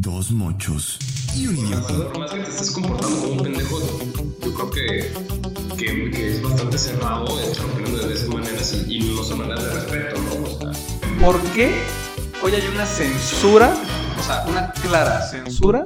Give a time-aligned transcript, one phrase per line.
[0.00, 0.98] dos mochos
[1.36, 1.94] y un idiota.
[1.94, 3.78] Por más que te estés comportando como un pendejo,
[4.42, 5.12] yo creo que,
[5.76, 9.62] que, que es bastante cerrado estar opinando de esas maneras y, y no son maneras
[9.62, 10.42] de respeto, ¿no?
[10.42, 11.82] O sea, ¿Por qué
[12.42, 13.74] hoy hay una censura,
[14.18, 15.84] o sea, una clara censura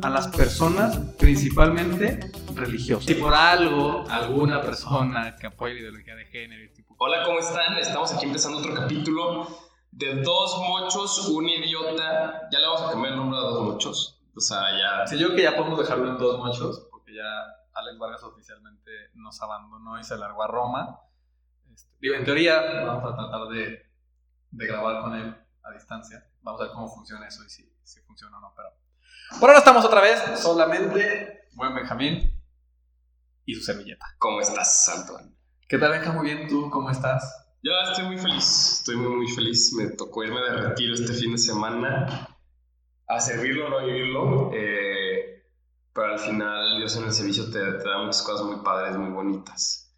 [0.00, 3.06] a las personas, principalmente religiosas?
[3.06, 7.40] Si por algo, alguna persona que apoya la ideología de género, y tipo, Hola, ¿cómo
[7.40, 7.76] están?
[7.78, 12.48] Estamos aquí empezando otro capítulo de Dos Mochos, un idiota.
[12.50, 14.18] Ya le vamos a cambiar el nombre a Dos Mochos.
[14.34, 15.06] O sea, ya.
[15.06, 17.22] Sí, yo creo que ya podemos dejarlo en dos mochos, porque ya
[17.74, 21.00] Alex Vargas oficialmente nos abandonó y se largó a Roma.
[21.72, 23.82] Este, digo, en teoría, vamos a tratar de,
[24.50, 26.26] de grabar con él a distancia.
[26.40, 28.54] Vamos a ver cómo funciona eso y si, si funciona o no.
[28.56, 28.70] Pero
[29.38, 32.42] por ahora estamos otra vez, solamente buen Benjamín
[33.44, 34.06] y su servilleta.
[34.18, 35.36] ¿Cómo estás, Antoine?
[35.68, 36.12] ¿Qué tal, Benja?
[36.12, 37.41] Muy bien, ¿tú cómo estás?
[37.62, 39.72] Yo estoy muy feliz, estoy muy, muy feliz.
[39.74, 42.28] Me tocó irme de retiro este fin de semana
[43.06, 44.50] a servirlo o no vivirlo.
[44.54, 45.44] eh,
[45.94, 49.10] pero al final, Dios en el servicio te, te da muchas cosas muy padres, muy
[49.10, 49.94] bonitas.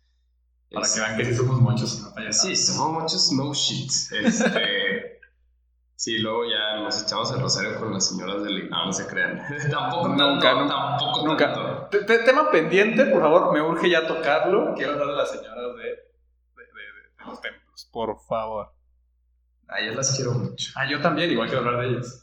[0.72, 2.32] Para Es- que vean que sí somos muchos no.
[2.32, 3.90] Sí, somos muchos no shit.
[4.12, 5.20] Este,
[5.96, 8.64] sí, luego ya nos echamos el rosario con las señoras de la...
[8.70, 9.40] No, no se crean.
[9.70, 11.52] tampoco tanto, Nunca, nunca, tampoco Nunca.
[11.54, 12.06] tanto.
[12.24, 14.74] Tema pendiente, por favor, me urge ya tocarlo.
[14.74, 16.13] Quiero hablar de las señoras de
[17.26, 18.72] los templos, por favor.
[19.68, 20.72] Ah, yo las quiero mucho.
[20.76, 22.20] Ah, yo también, igual quiero hablar de ellas.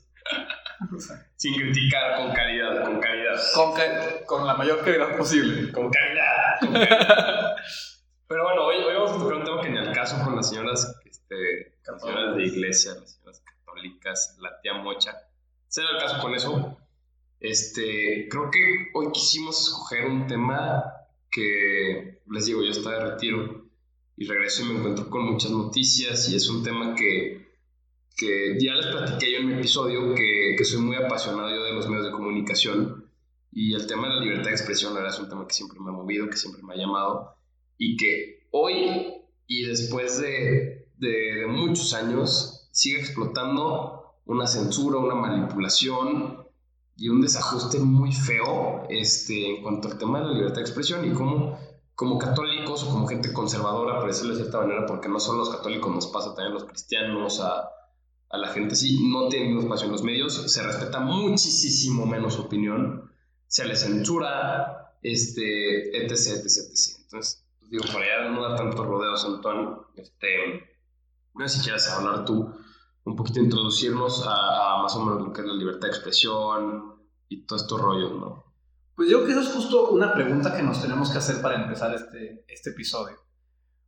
[1.36, 3.36] Sin criticar, con caridad, con caridad.
[3.56, 5.72] con, ca- con la mayor calidad posible.
[5.72, 7.56] Con caridad, con caridad.
[8.28, 10.50] Pero bueno, hoy, hoy vamos a tocar un tema que ni al caso con las
[10.50, 15.14] señoras, este, las señoras de iglesia, las señoras católicas, la tía mocha.
[15.68, 16.78] Será el caso con eso.
[17.40, 20.84] Este, creo que hoy quisimos escoger un tema
[21.30, 23.66] que, les digo, yo estaba de retiro
[24.22, 27.56] y regreso y me encuentro con muchas noticias y es un tema que,
[28.16, 31.74] que ya les platiqué yo en mi episodio que, que soy muy apasionado yo de
[31.74, 33.10] los medios de comunicación
[33.52, 35.90] y el tema de la libertad de expresión verdad, es un tema que siempre me
[35.90, 37.36] ha movido, que siempre me ha llamado
[37.80, 39.12] y que hoy
[39.48, 46.46] y después de, de, de muchos años sigue explotando una censura, una manipulación
[46.96, 51.12] y un desajuste muy feo este, en cuanto al tema de la libertad de expresión
[51.12, 51.58] y cómo
[52.02, 55.52] como católicos o como gente conservadora, por decirlo de cierta manera, porque no solo los
[55.52, 57.70] católicos, nos pasa también los cristianos, a,
[58.28, 62.34] a la gente sí, no tienen un espacio en los medios, se respeta muchísimo menos
[62.34, 63.12] su opinión,
[63.46, 67.02] se les censura, este, etc, etc, etc.
[67.04, 70.28] Entonces, digo, para allá no da tantos rodeos, Antoine, este,
[71.36, 72.52] no sé si quieras hablar tú,
[73.04, 76.96] un poquito introducirnos a, a más o menos lo que es la libertad de expresión
[77.30, 78.51] y todo estos rollos, ¿no?
[78.96, 81.62] Pues yo creo que eso es justo una pregunta que nos tenemos que hacer para
[81.62, 83.18] empezar este, este episodio.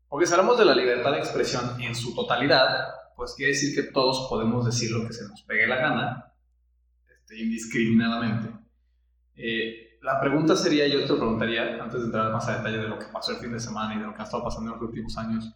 [0.08, 3.92] Porque si hablamos de la libertad de expresión en su totalidad, pues quiere decir que
[3.92, 6.34] todos podemos decir lo que se nos pegue la gana,
[7.16, 8.50] este, indiscriminadamente.
[9.36, 12.88] Eh, la pregunta sería, yo te lo preguntaría, antes de entrar más a detalle de
[12.90, 14.80] lo que pasó el fin de semana y de lo que ha estado pasando en
[14.80, 15.56] los últimos años,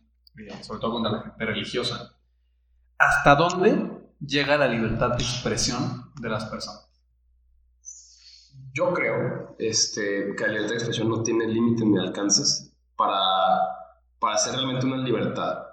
[0.61, 2.15] sobre todo con la gente religiosa,
[2.97, 3.91] ¿hasta dónde
[4.25, 6.86] llega la libertad de expresión de las personas?
[8.77, 13.15] Yo creo este, que la libertad de expresión no tiene límites ni alcances para,
[14.19, 15.63] para hacer realmente una libertad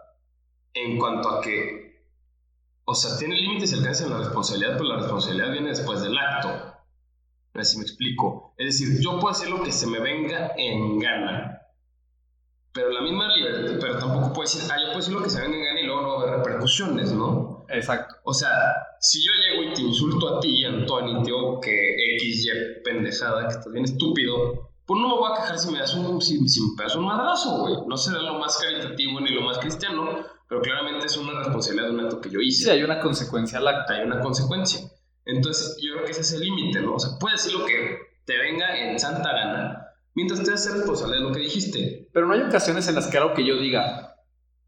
[0.72, 2.02] en cuanto a que,
[2.86, 6.16] o sea, tiene límites y alcances en la responsabilidad, pero la responsabilidad viene después del
[6.16, 6.48] acto.
[6.48, 6.82] A
[7.52, 8.54] ver si me explico.
[8.56, 11.60] Es decir, yo puedo hacer lo que se me venga en gana,
[12.74, 15.40] pero la misma libertad, pero tampoco puedo decir, ah, yo puedo decir lo que se
[15.40, 17.64] venga en gana y luego no haber repercusiones, ¿no?
[17.68, 18.16] Exacto.
[18.24, 18.50] O sea,
[18.98, 23.54] si yo llego y te insulto a ti, Antonio, digo que X, Y, pendejada, que
[23.54, 26.60] estás bien estúpido, pues no me voy a quejar si me das un, si, si
[26.60, 27.74] me pegas un madrazo, güey.
[27.86, 31.94] No será lo más caritativo ni lo más cristiano, pero claramente es una responsabilidad de
[31.94, 32.64] un acto que yo hice.
[32.64, 33.92] Sí, hay una consecuencia al acto.
[33.92, 34.80] Hay una consecuencia.
[35.24, 36.94] Entonces, yo creo que ese es el límite, ¿no?
[36.94, 39.83] O sea, puedes decir lo que te venga en santa gana,
[40.14, 42.08] mientras te haces responsable de lo que dijiste.
[42.12, 44.16] Pero no hay ocasiones en las que algo que yo diga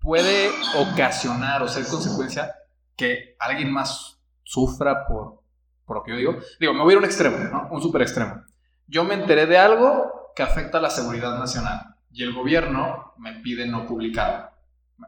[0.00, 2.54] puede ocasionar o ser consecuencia
[2.96, 5.40] que alguien más sufra por,
[5.84, 6.36] por lo que yo digo.
[6.60, 7.68] Digo, me voy a ir a un extremo, ¿no?
[7.70, 8.42] Un super extremo.
[8.86, 13.40] Yo me enteré de algo que afecta a la seguridad nacional y el gobierno me
[13.40, 14.50] pide no publicarlo.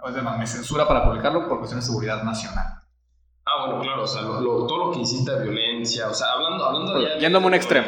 [0.03, 2.67] O sea, me censura para publicarlo por cuestiones de seguridad nacional.
[3.47, 6.33] Ah, bueno, claro, o sea, lo- lo- todo lo que incita a violencia, o sea,
[6.33, 7.87] hablando, hablando de- Yéndome un extremo.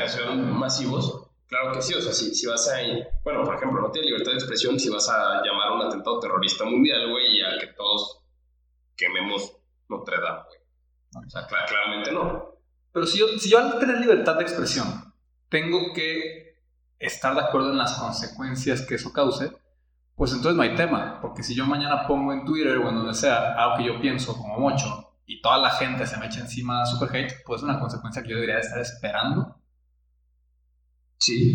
[0.59, 2.79] masivos, claro que sí, o sea, si, si vas a,
[3.25, 6.19] bueno, por ejemplo, no tienes libertad de expresión si vas a llamar a un atentado
[6.21, 8.23] terrorista mundial, güey, y a que todos
[8.97, 9.53] quememos
[9.89, 10.41] Notre Dame,
[11.13, 11.27] güey.
[11.27, 12.55] O sea, cla- claramente no.
[12.93, 15.13] Pero si yo, si yo al tener libertad de expresión
[15.49, 16.57] tengo que
[16.99, 19.53] estar de acuerdo en las consecuencias que eso cause,
[20.15, 21.19] pues entonces no hay tema.
[21.21, 24.37] Porque si yo mañana pongo en Twitter o en donde sea algo que yo pienso
[24.37, 27.79] como mocho y toda la gente se me echa encima super hate, pues es una
[27.81, 29.57] consecuencia que yo debería estar esperando.
[31.21, 31.55] Sí,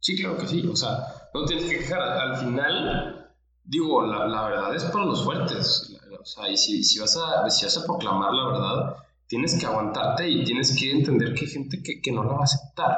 [0.00, 0.66] sí, claro que sí.
[0.66, 0.98] O sea,
[1.34, 2.00] no tienes que quejar.
[2.00, 3.32] Al final,
[3.64, 5.96] digo, la, la verdad es para los fuertes.
[6.20, 8.96] O sea, y si, si, vas a, si vas a proclamar la verdad,
[9.26, 12.40] tienes que aguantarte y tienes que entender que hay gente que, que no la va
[12.40, 12.96] a aceptar.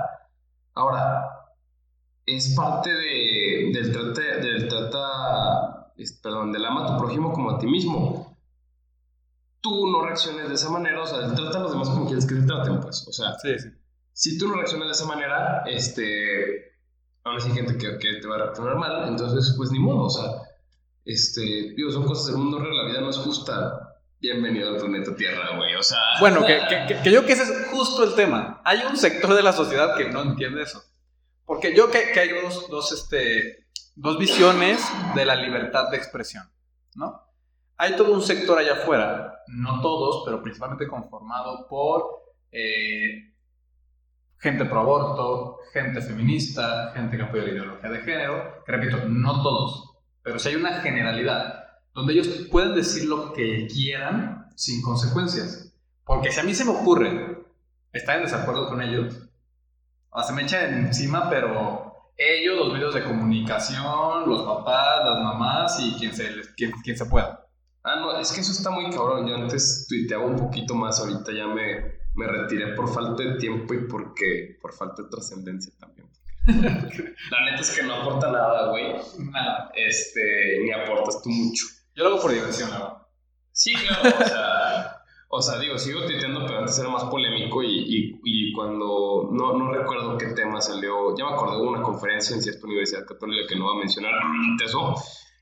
[0.74, 1.24] Ahora,
[2.26, 5.92] es parte de, del trata, del trata,
[6.22, 8.36] perdón, del ama a tu prójimo como a ti mismo.
[9.60, 12.36] Tú no reacciones de esa manera, o sea, trata a los demás como quieres que
[12.36, 13.68] te traten, pues, o sea, Sí, sí.
[14.20, 16.74] Si tú no reaccionas de esa manera, este,
[17.24, 20.04] aún así hay gente que, que te va a reaccionar mal, entonces, pues, ni modo,
[20.04, 20.42] o sea,
[21.06, 21.40] este,
[21.74, 23.96] digo, son cosas del mundo real, la vida no es justa.
[24.20, 25.98] Bienvenido al planeta Tierra, güey, o sea...
[26.20, 28.60] Bueno, que, que, que, yo que ese es justo el tema.
[28.66, 30.82] Hay un sector de la sociedad que no entiende eso.
[31.46, 36.44] Porque yo que, que hay dos, dos, este, dos visiones de la libertad de expresión,
[36.94, 37.22] ¿no?
[37.78, 42.20] Hay todo un sector allá afuera, no todos, pero principalmente conformado por
[42.52, 43.29] eh,
[44.40, 49.42] gente pro aborto, gente feminista, gente que apoya la ideología de género, que repito, no
[49.42, 49.90] todos,
[50.22, 51.64] pero si hay una generalidad
[51.94, 55.74] donde ellos pueden decir lo que quieran sin consecuencias.
[56.04, 57.38] Porque si a mí se me ocurre
[57.92, 59.28] estar en desacuerdo con ellos,
[60.26, 65.94] se me echa encima, pero ellos, los medios de comunicación, los papás, las mamás y
[65.98, 67.46] quien se, quien, quien se pueda.
[67.82, 69.26] Ah, no, es que eso está muy cabrón.
[69.26, 73.74] Yo antes tuiteaba un poquito más, ahorita ya me, me retiré por falta de tiempo
[73.74, 76.08] y porque por falta de trascendencia también.
[76.46, 78.94] La neta es que no aporta nada, güey.
[79.18, 79.70] Nada.
[79.74, 81.66] Este, ni aportas tú mucho.
[81.94, 83.06] Yo lo hago por diversión, la verdad.
[83.52, 84.96] Sí, claro, o sea,
[85.28, 89.58] o sea, digo, sigo tuiteando, pero antes era más polémico y, y, y cuando, no,
[89.58, 93.46] no recuerdo qué tema salió, ya me acordé de una conferencia en cierta universidad católica
[93.48, 94.14] que no voy a mencionar,
[94.64, 94.94] eso,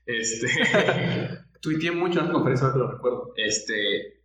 [0.05, 0.47] este,
[1.61, 3.33] Tuiteé mucho en la conferencia, que lo recuerdo.
[3.35, 4.18] este,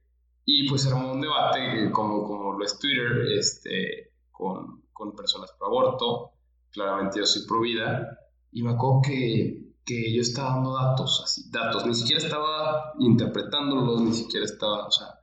[0.44, 5.52] y pues armó un debate, eh, como, como lo es Twitter, este, con, con personas
[5.58, 6.32] pro aborto,
[6.70, 8.18] claramente yo soy pro vida,
[8.52, 14.02] y me acuerdo que, que yo estaba dando datos, así, datos, ni siquiera estaba interpretándolos,
[14.02, 15.18] ni siquiera estaba, o sea,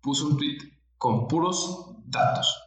[0.00, 0.58] puse un tweet
[0.98, 2.60] con puros datos.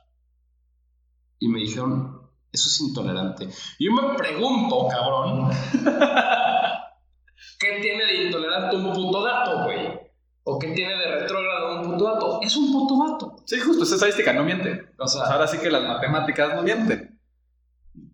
[1.39, 2.17] Y me dijeron,
[2.51, 3.49] eso es intolerante.
[3.79, 5.49] Yo me pregunto, cabrón,
[7.59, 9.86] ¿qué tiene de intolerante un puto dato, güey?
[10.49, 12.39] ¿O qué tiene de retrógrado un puto dato?
[12.41, 13.35] Es un puto dato.
[13.45, 14.93] Sí, justo, es estadística, no miente.
[14.97, 17.19] O sea, ahora sí que las matemáticas no mienten.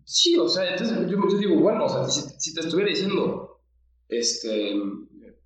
[0.04, 3.60] sí, o sea, entonces yo, yo digo, bueno, o sea, si, si te estuviera diciendo,
[4.08, 4.74] este,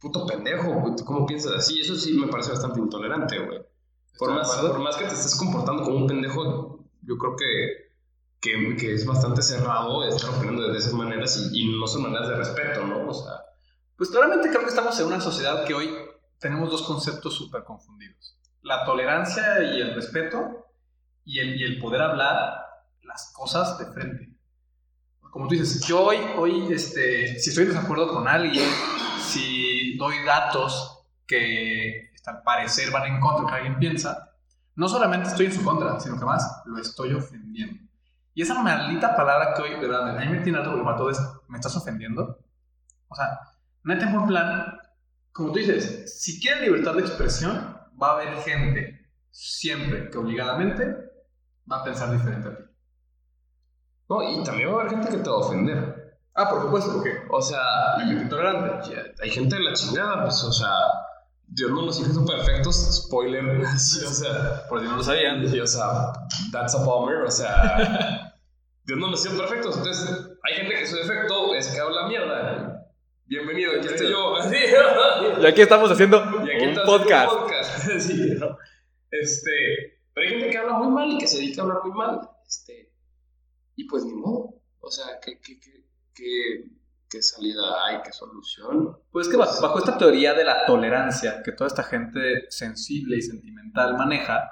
[0.00, 1.78] puto pendejo, ¿cómo piensas así?
[1.78, 3.60] Eso sí me parece bastante intolerante, güey.
[4.18, 7.92] Por más, por más que te estés comportando como un pendejo, yo creo que,
[8.40, 12.28] que, que es bastante cerrado estar opinando de esas maneras y, y no son maneras
[12.28, 13.08] de respeto, ¿no?
[13.10, 13.34] O sea,
[13.96, 15.90] Pues claramente creo que estamos en una sociedad que hoy
[16.38, 18.36] tenemos dos conceptos súper confundidos.
[18.62, 20.66] La tolerancia y el respeto
[21.24, 22.64] y el, y el poder hablar
[23.02, 24.30] las cosas de frente.
[25.30, 28.68] Como tú dices, yo hoy, hoy este, si estoy en desacuerdo con alguien,
[29.20, 34.34] si doy datos que al parecer van en contra de lo que alguien piensa,
[34.74, 37.82] no solamente estoy en su contra, sino que más lo estoy ofendiendo.
[38.34, 41.10] Y esa maldita palabra que hoy, de verdad, a mí me tiene alto porque todo
[41.10, 42.38] es, ¿me estás ofendiendo?
[43.08, 43.40] O sea,
[43.82, 44.78] neta en buen plan,
[45.38, 50.84] como tú dices, si quieren libertad de expresión, va a haber gente siempre que obligadamente
[51.70, 52.62] va a pensar diferente a ti.
[54.08, 56.18] no, y también va a haber gente que te va a ofender.
[56.34, 57.60] Ah, por supuesto, porque O sea,
[58.04, 59.14] intolerante.
[59.22, 60.72] hay gente de la chingada, pues, o sea,
[61.46, 65.44] Dios no nos hizo perfectos, spoiler, sí, o sea, Por si no lo sabían.
[65.44, 66.12] y, o sea,
[66.50, 68.34] that's a bummer, o sea,
[68.86, 72.67] Dios no nos hizo perfectos, entonces, hay gente que su defecto es que habla mierda.
[73.28, 74.36] Bienvenido, aquí estoy yo.
[74.36, 74.56] Así,
[75.42, 76.16] Y aquí estamos haciendo
[76.46, 77.30] Y aquí un podcast.
[77.30, 77.88] haciendo un podcast.
[78.00, 78.56] Sí, ¿no?
[79.10, 81.92] Este, pero hay gente que habla muy mal y que se dedica a hablar muy
[81.92, 82.20] mal.
[82.46, 82.90] Este,
[83.76, 84.54] y pues ni modo.
[84.80, 86.70] O sea, ¿qué, qué, qué, qué,
[87.10, 88.00] qué salida hay?
[88.02, 88.96] ¿Qué solución?
[89.10, 93.22] Pues que bajo, bajo esta teoría de la tolerancia que toda esta gente sensible y
[93.22, 94.50] sentimental maneja,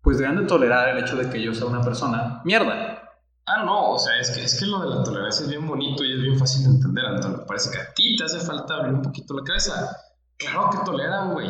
[0.00, 3.01] pues deben de tolerar el hecho de que yo sea una persona mierda.
[3.46, 6.04] Ah, no, o sea, es que, es que lo de la tolerancia es bien bonito
[6.04, 7.44] y es bien fácil de entender, Antonio.
[7.46, 9.96] Parece que a ti te hace falta abrir un poquito la cabeza.
[10.36, 11.48] Claro que toleran, güey,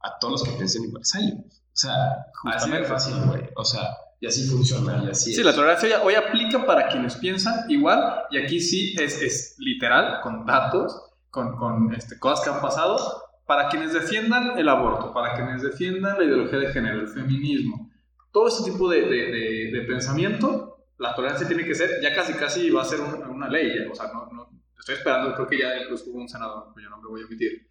[0.00, 1.38] a todos los que piensen igual a ellos.
[1.48, 3.42] O sea, así de fácil, güey.
[3.56, 3.82] O sea,
[4.20, 5.46] y así funciona, y así Sí, es.
[5.46, 10.20] la tolerancia ya hoy aplica para quienes piensan igual, y aquí sí es, es literal,
[10.22, 12.96] con datos, con, con este, cosas que han pasado,
[13.44, 17.90] para quienes defiendan el aborto, para quienes defiendan la ideología de género, el feminismo,
[18.32, 22.32] todo ese tipo de, de- de- de pensamiento, la tolerancia tiene que ser, ya casi
[22.34, 24.48] casi va a ser un- una ley, ya, o sea, no, no-
[24.78, 27.68] estoy esperando, creo que ya incluso hubo un senador, cuyo nombre voy a omitir,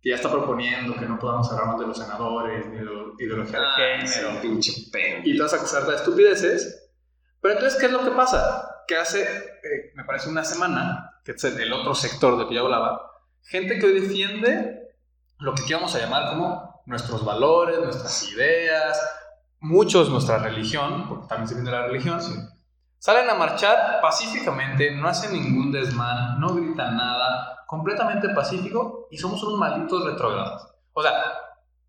[0.00, 3.58] que ya está proponiendo que no podamos hablar de los senadores, ni de la ideología
[3.60, 5.22] Ah, de género, pinche pen.
[5.24, 6.90] y todas esas cosas de estupideces.
[7.40, 8.68] Pero entonces, ¿qué es lo que pasa?
[8.86, 12.54] Que hace, eh, me parece, una semana, que es el el otro sector del que
[12.54, 13.00] yo hablaba,
[13.42, 14.88] gente que hoy defiende
[15.38, 19.00] lo que aquí vamos a llamar como nuestros valores, nuestras ideas,
[19.60, 22.20] muchos nuestra religión, porque también se viene de la religión,
[22.98, 29.42] salen a marchar pacíficamente, no hacen ningún desmán, no gritan nada, completamente pacífico y somos
[29.42, 30.66] unos malditos retrógrados.
[30.92, 31.12] O sea,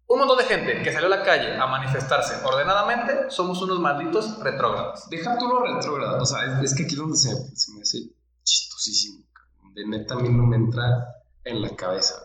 [0.07, 4.39] un montón de gente que salió a la calle a manifestarse ordenadamente, somos unos malditos
[4.39, 5.07] retrógrados.
[5.09, 6.21] Deja tú lo retrógrado.
[6.21, 7.29] O sea, es, que aquí es donde se,
[7.73, 7.99] me hace
[8.43, 9.23] chistosísimo.
[9.31, 9.73] cabrón.
[9.75, 12.15] De neta a mí no me entra en la cabeza.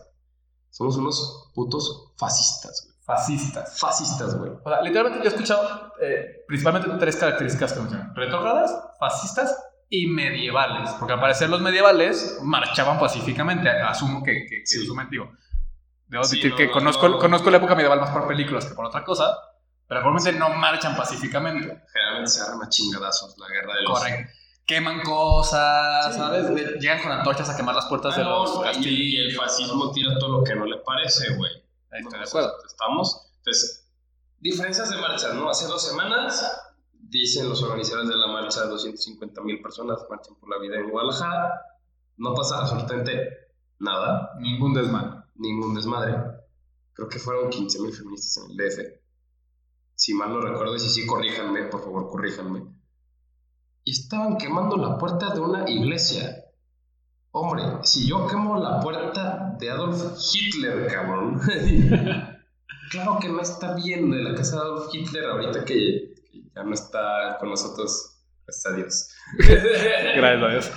[0.71, 2.94] Somos unos putos fascistas, güey.
[3.05, 3.79] Fascistas.
[3.79, 4.51] Fascistas, güey.
[4.63, 8.15] O sea, literalmente yo he escuchado eh, principalmente tres características que mencionan.
[8.15, 9.55] Retrógradas, fascistas
[9.89, 10.89] y medievales.
[10.99, 13.69] Porque al parecer los medievales marchaban pacíficamente.
[13.69, 14.87] Asumo que, que, que Sí.
[15.11, 15.31] digo.
[16.07, 17.19] Debo Sí, no, que no, conozco, no.
[17.19, 19.37] conozco la época medieval más por películas que por otra cosa.
[19.87, 21.83] Pero probablemente no marchan pacíficamente.
[21.93, 23.99] Generalmente se agarran a chingadazos la guerra de los...
[23.99, 24.31] Correcto.
[24.65, 26.19] Queman cosas, Sí.
[26.19, 26.49] ¿sabes?
[26.49, 28.87] Le- Llegan con antorchas a quemar las puertas Ah, de no, los y, castillos.
[28.87, 31.51] y el fascismo tira todo lo que no le parece, güey.
[31.95, 32.65] Ahí Estoy No, sea, acuerdo.
[32.65, 33.31] Estamos.
[33.37, 33.87] Entonces,
[34.39, 35.49] diferencias de marchas, ¿no?
[35.49, 36.61] Hace dos semanas,
[36.93, 41.61] dicen los organizadores de la marcha, 250 mil personas marchan por la vida en Guadalajara.
[42.17, 43.29] No pasa absolutamente
[43.79, 45.25] nada, Ningún desmán.
[45.35, 46.15] ningún desmadre.
[46.93, 48.79] Creo que fueron 15 mil feministas en el DF.
[49.95, 52.65] Si mal no recuerdo, y si sí, corríjanme, por favor, corríjanme.
[53.83, 56.44] Y estaban quemando la puerta de una iglesia.
[57.37, 60.01] Hombre, si yo quemo la puerta de Adolf
[60.33, 61.37] Hitler, cabrón.
[62.91, 66.63] claro que no está bien de la casa de Adolf Hitler ahorita que, que ya
[66.63, 68.21] no está con nosotros.
[68.45, 69.15] Gracias a Dios.
[70.15, 70.71] Gracias a Dios.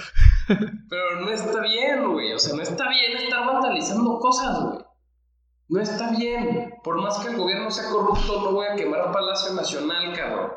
[0.91, 2.33] Pero no está bien, güey.
[2.33, 4.85] O sea, no está bien estar vandalizando cosas, güey.
[5.69, 6.75] No está bien.
[6.83, 10.51] Por más que el gobierno sea corrupto, no voy a quemar Palacio Nacional, cabrón.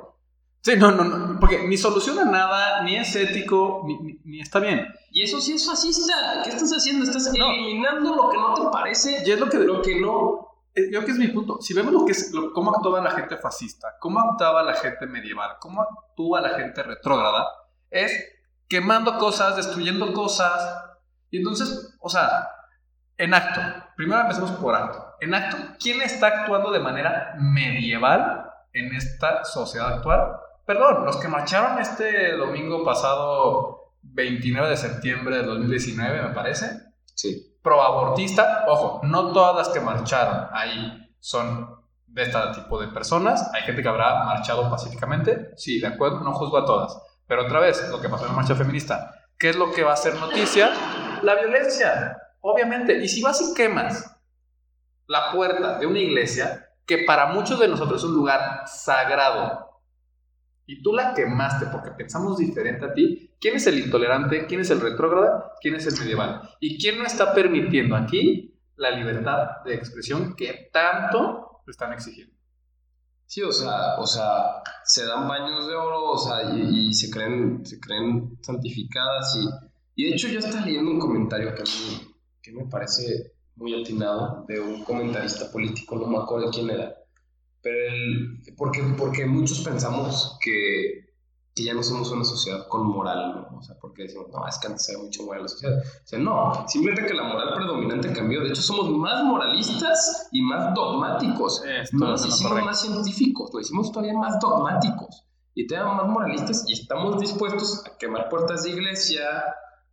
[0.63, 4.59] Sí, no, no, no, porque ni soluciona nada, ni es ético, ni, ni- ni está
[4.59, 4.87] bien.
[5.11, 6.13] Y eso sí es fascista.
[6.43, 7.03] ¿Qué estás haciendo?
[7.03, 7.49] Estás No.
[7.51, 10.47] eliminando lo que no te parece, Y es lo que, lo que no.
[10.75, 11.59] eh, yo creo que es mi punto.
[11.61, 15.07] Si vemos lo que es, lo- cómo actuaba la gente fascista, cómo actuaba la gente
[15.07, 17.47] medieval, cómo actúa la gente retrógrada,
[17.89, 18.11] es
[18.69, 20.79] quemando cosas, destruyendo cosas.
[21.31, 22.47] Y entonces, o sea,
[23.17, 23.61] en acto,
[23.97, 25.03] primero empecemos por acto.
[25.21, 30.33] En acto, ¿quién está actuando de manera medieval en esta sociedad actual?
[30.65, 36.81] Perdón, los que marcharon este domingo pasado, 29 de septiembre del 2019, me parece,
[37.13, 37.57] Sí.
[37.61, 43.51] proabortista, ojo, no todas las que marcharon ahí son de este tipo de personas.
[43.53, 46.97] Hay gente que habrá marchado pacíficamente, sí, de acuerdo, no juzgo a todas.
[47.27, 49.93] Pero otra vez, lo que pasó en la marcha feminista, ¿qué es lo que va
[49.93, 50.71] a ser noticia?
[51.21, 52.97] La violencia, obviamente.
[52.97, 54.17] Y si vas y quemas
[55.07, 59.70] la puerta de una iglesia, que para muchos de nosotros es un lugar sagrado,
[60.71, 64.45] y tú la quemaste porque pensamos diferente a ti, ¿quién es el intolerante?
[64.45, 65.51] ¿Quién es el retrógrada?
[65.59, 66.41] ¿Quién es el medieval?
[66.61, 72.33] ¿Y quién no está permitiendo aquí la libertad de expresión que tanto están exigiendo?
[73.25, 77.11] Sí, o sea, o sea, se dan baños de oro, o sea, y, y se
[77.11, 81.65] creen, se creen santificadas y, y de hecho yo estaba leyendo un comentario que a
[81.65, 86.95] mí, que me parece muy atinado de un comentarista político, no me acuerdo quién era,
[87.61, 91.13] pero el, porque, porque muchos pensamos que,
[91.53, 93.57] que ya no somos una sociedad con moral, ¿no?
[93.57, 95.77] O sea, porque decimos, no, es que antes había mucho moral en la sociedad.
[95.79, 98.41] O sea, no, simplemente que la moral predominante cambió.
[98.41, 101.63] De hecho, somos más moralistas y más dogmáticos.
[101.65, 102.65] Esto No es nos lo hicimos correcto.
[102.65, 107.97] más científicos, nos hicimos todavía más dogmáticos y todavía más moralistas y estamos dispuestos a
[107.97, 109.23] quemar puertas de iglesia,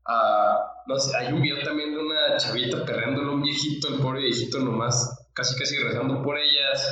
[0.07, 4.01] a, no sé, hay un video también de una chavita perreándole a un viejito, el
[4.01, 6.87] pobre viejito nomás, casi casi rezando por ellas,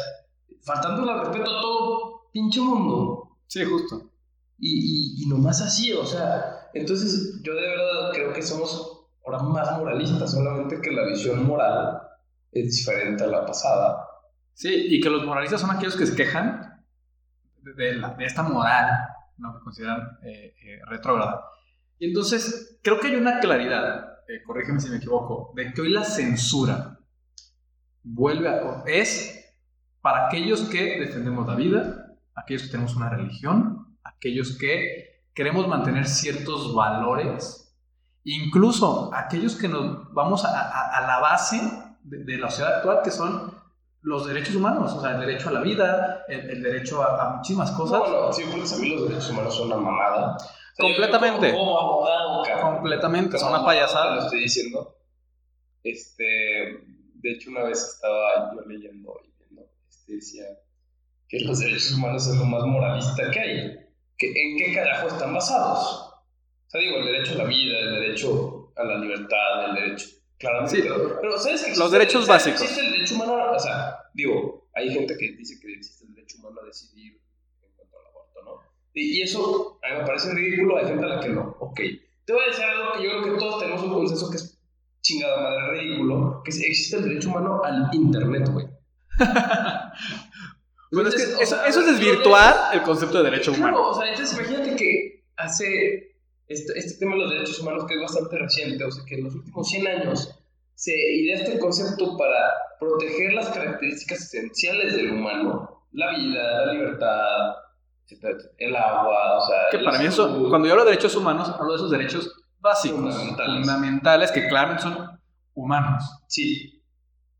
[0.67, 3.39] faltándole al respeto a todo pinche mundo.
[3.47, 4.11] Sí, justo.
[4.59, 9.43] Y, y, y nomás así, o sea, entonces yo de verdad creo que somos ahora
[9.43, 12.01] más moralistas, solamente que la visión moral
[12.53, 14.07] es diferente a la pasada.
[14.55, 16.85] Sí, y que los moralistas son aquellos que se quejan
[17.63, 18.91] de, la- de esta moral,
[19.39, 19.55] ¿no?
[19.59, 21.45] que consideran eh, eh, retrógrada.
[21.99, 25.91] Y entonces, creo que hay una claridad, eh, corrígeme si me equivoco, de que hoy
[25.91, 26.99] la censura
[28.03, 28.85] vuelve a...
[28.87, 29.46] es
[30.07, 31.81] para aquellos que defendemos la vida,
[32.37, 37.77] aquellos que tenemos una religión, aquellos que queremos mantener ciertos valores,
[38.23, 41.61] incluso aquellos que nos vamos a, a- a la base
[42.05, 43.53] de, de la sociedad actual, que son
[44.03, 47.37] los derechos humanos, o sea, el derecho a la vida, el, el derecho a, a
[47.39, 47.99] muchísimas cosas.
[47.99, 50.37] No, no, sí, porque a mí los derechos humanos son una mamada.
[50.79, 51.51] Completamente.
[51.53, 52.75] Como, abogado, cabrón.
[52.77, 54.19] Completamente, son Como una Te lo payasada.
[54.25, 54.95] estoy diciendo.
[55.83, 56.85] Este.
[57.23, 59.13] de hecho, una vez estaba yo leyendo
[60.07, 60.45] este, decía
[61.29, 63.77] que los derechos humanos es lo más moralista que hay.
[64.17, 65.89] Que, ¿En qué carajo están basados?
[65.89, 70.07] O sea, digo, el derecho a la vida, el derecho a la libertad, el derecho.
[70.39, 70.77] Claramente.
[70.83, 70.89] Sí,
[71.21, 72.61] pero, ¿sabes que los derechos sea, básicos.
[72.63, 76.39] Existe el derecho humano, o sea, digo, hay gente que dice que existe el derecho
[76.39, 77.21] humano a decidir
[77.63, 78.61] en cuanto al aborto, ¿no?
[78.93, 81.57] Y, y eso a mí me parece ridículo, hay gente a la que no.
[81.61, 81.81] Ok.
[82.27, 84.61] Te voy a decir algo que yo creo que todos tenemos un consenso que es
[85.01, 88.67] chingada madre ridículo, que es- existe el derecho humano al internet, güey.
[90.97, 93.89] Bueno, es que Entonces, o eso, es desvirtuar el concepto de derecho Claro, humano.
[93.91, 96.17] o sea, entonces imagínate que hace
[96.49, 99.25] este, este tema de los derechos humanos que es bastante reciente, o sea, que en
[99.25, 100.35] los últimos 100 años
[100.75, 102.37] se idea este concepto para
[102.81, 107.55] proteger las características esenciales del humano, la vida, la libertad,
[108.59, 109.59] el agua, o sea...
[109.71, 112.99] Que para mí eso, cuando yo hablo de derechos humanos, hablo de esos derechos básicos,
[113.01, 113.57] Fundamentales.
[113.67, 115.21] fundamentales, que claramente son
[115.55, 116.05] humanos.
[116.29, 116.76] Sí.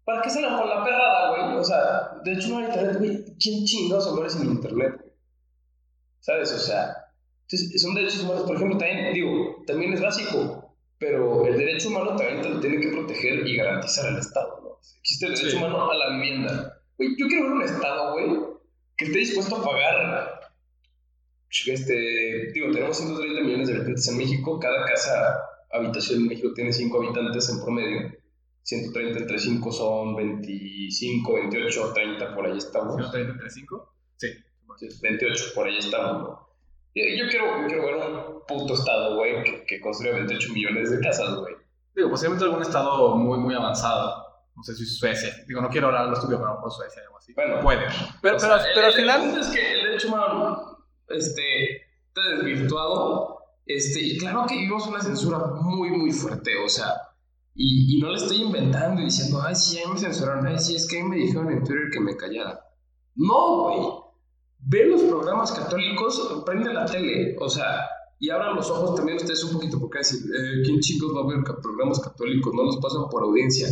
[0.07, 1.59] ¿Para qué salgan con la perrada, güey?
[1.59, 3.25] O sea, de hecho no hay internet, güey.
[3.41, 5.11] ¿Quién chingados se muere sin internet, güey?
[6.21, 6.53] ¿Sabes?
[6.53, 6.97] O sea,
[7.43, 12.15] entonces, son derechos humanos, por ejemplo, también, digo, también es básico, pero el derecho humano
[12.17, 14.79] también te lo tiene que proteger y garantizar el Estado, ¿no?
[15.01, 15.57] Existe el derecho Sí.
[15.57, 16.81] humano a la vivienda.
[16.97, 18.41] Güey, yo quiero ver un Estado, güey,
[18.97, 20.41] que esté dispuesto a pagar,
[21.67, 25.37] este, digo, tenemos 130 millones de habitantes en México, cada casa,
[25.73, 28.13] habitación en México tiene 5 habitantes en promedio.
[28.67, 33.15] 130 entre 5 son 25, 28, 30, por ahí estamos.
[33.15, 33.95] entre 5?
[34.17, 34.29] Sí.
[34.79, 36.47] Sí, 28, por ahí estamos, ¿no?
[36.95, 41.01] Yo quiero, yo quiero ver un puto estado, güey, que, que construya 28 millones de
[41.01, 41.55] casas, güey.
[41.95, 44.25] Digo, posiblemente algún estado muy, muy avanzado.
[44.57, 45.33] No sé si Suecia.
[45.47, 47.33] Digo, no quiero hablar de lo estúpido, pero por Suecia algo así.
[47.35, 47.61] Bueno.
[47.61, 47.81] puede.
[48.23, 49.21] Pero, pero, sea, pero al el- El final.
[49.21, 53.39] punto es que el derecho humano este, está desvirtuado.
[53.67, 56.51] Este, y claro que vivimos una censura muy, muy fuerte.
[56.65, 56.93] O sea,
[57.59, 60.47] y, no le estoy inventando y diciendo, ay, sí, a mí me censuraron.
[60.47, 62.61] Ay, sí, es que a mí me dijeron en Twitter que me callara.
[63.15, 63.79] No, güey.
[64.59, 67.37] Ve los programas católicos, prende la tele.
[67.41, 67.87] O sea,
[68.19, 71.27] y abran los ojos también ustedes un poquito, porque decir, eh, ¿quién chicos va a
[71.27, 72.53] ver programas católicos?
[72.55, 73.69] No los pasan por audiencia.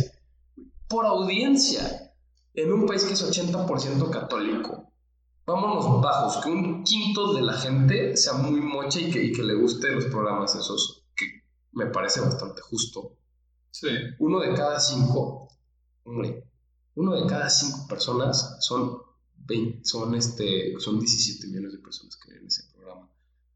[0.87, 2.13] Por audiencia
[2.55, 4.91] en un país que es 80% católico.
[5.45, 9.43] Vámonos bajos, que un quinto de la gente sea muy mocha y que, y que
[9.43, 11.25] le guste los programas esos, que
[11.73, 13.11] me parece bastante justo.
[13.77, 13.89] Sí.
[14.19, 15.49] Uno de cada cinco,
[16.05, 16.45] hombre,
[16.95, 19.01] uno de cada cinco personas son,
[19.35, 23.09] 20 son, este, son 17 millones de personas que ven ese programa.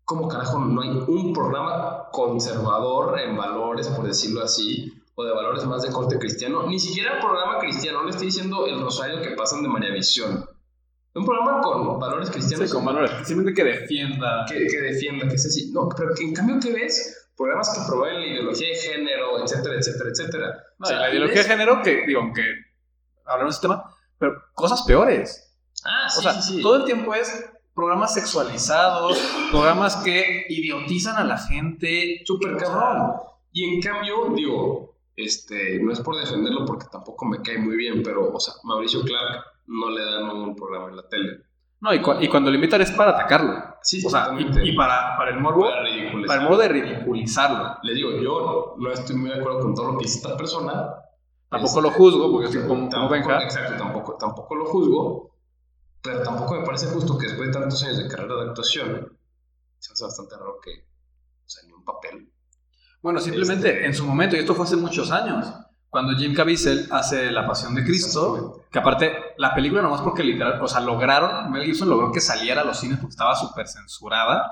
[0.03, 5.63] ¿Cómo carajo no hay un programa conservador en valores, por decirlo así, o de valores
[5.63, 6.67] más de corte cristiano?
[6.67, 9.93] Ni siquiera el programa cristiano, no le estoy diciendo el rosario que pasan de María
[9.93, 10.45] Visión.
[11.15, 13.11] Un programa con valores cristianos Sí, con valores.
[13.25, 14.45] Simplemente que defienda.
[14.49, 15.71] que, que defienda, que es así.
[15.71, 17.28] No, pero que en cambio, ¿qué ves?
[17.39, 20.63] Programas que promueven la ideología de género, etcétera, etcétera, etcétera.
[20.77, 22.43] No, O sea, y la ideología de género, que digo, aunque
[23.25, 25.57] hablamos de ese tema, pero cosas peores.
[25.85, 26.61] Ah, sí, o sea, sí, sí.
[26.61, 29.17] todo el tiempo es programas sexualizados,
[29.51, 32.23] programas que idiotizan a la gente.
[32.25, 33.13] Súper cabrón.
[33.53, 38.03] Y en cambio, digo, este, no es por defenderlo porque tampoco me cae muy bien,
[38.03, 41.39] pero, o sea, Mauricio Clark no le dan un programa en la tele.
[41.81, 43.53] No, y, cu- y cuando lo invitan es para atacarlo.
[43.81, 45.83] Sí, O sea, y, y para, para el morbo, Para
[46.27, 47.77] para el morbo de ridiculizarlo.
[47.83, 50.93] Le digo, yo no estoy muy de acuerdo con todo lo que dice esta persona.
[51.49, 53.43] Tampoco Este, lo juzgo, porque como, como Tampoco, Benja.
[53.43, 55.35] exacto, tampoco, tampoco lo juzgo,
[56.01, 59.17] pero tampoco me parece justo que después de tantos años de carrera de actuación,
[59.79, 62.29] se hace bastante raro que, o sea, ni un papel.
[63.01, 65.47] Bueno, simplemente Este- en su momento, y esto fue hace muchos años,
[65.89, 70.61] cuando Jim Caviezel hace La Pasión de Cristo, que aparte la película nomás porque literal,
[70.61, 74.51] o sea, lograron, Mel Gibson logró que saliera a los cines porque estaba súper censurada.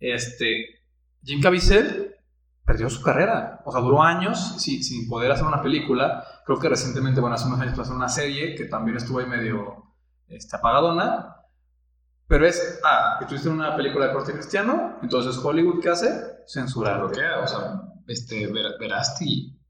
[0.00, 0.80] Este,
[1.22, 2.16] Jim Caviezel
[2.64, 6.24] perdió su carrera, o sea, duró años sin, sin poder hacer una película.
[6.46, 9.94] Creo que recientemente, bueno, hace unos años pasó una serie que también estuvo ahí medio
[10.28, 11.36] este, apagadona.
[12.28, 16.08] Pero es, ah, que tuviste una película de corte cristiano, entonces Hollywood, ¿qué hace?
[16.46, 17.00] Censurar.
[17.00, 19.60] Bloquea, o sea, este, Ver- Verasti,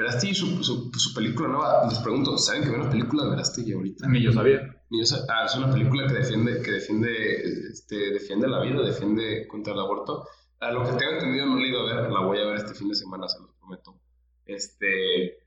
[0.00, 3.72] Verasti, su, su, su película nueva, les pregunto, ¿saben que ve una película de Verasti
[3.72, 4.08] ahorita?
[4.08, 4.60] Ni yo sabía.
[4.90, 8.82] Ni yo sé- ah, es una película que defiende, que defiende, este, defiende la vida,
[8.82, 10.26] defiende contra el aborto.
[10.60, 12.56] A lo que tengo entendido no la he ido a ver, la voy a ver
[12.56, 13.98] este fin de semana, se los prometo.
[14.44, 15.38] Este,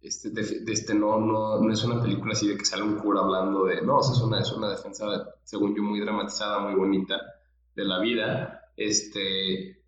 [0.00, 2.96] este, de, de este no, no, no es una película así de que sale un
[2.98, 5.06] cura hablando de, no, o sea, es una, es una defensa,
[5.42, 7.16] según yo, muy dramatizada, muy bonita
[7.74, 8.60] de la vida.
[8.76, 9.82] Este,